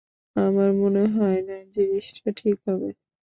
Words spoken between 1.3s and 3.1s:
না জিনিসটা ঠিক হবে।